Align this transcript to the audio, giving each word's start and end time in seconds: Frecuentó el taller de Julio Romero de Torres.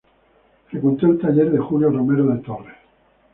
Frecuentó 0.67 1.05
el 1.05 1.19
taller 1.19 1.51
de 1.51 1.59
Julio 1.59 1.91
Romero 1.91 2.25
de 2.25 2.39
Torres. 2.39 2.77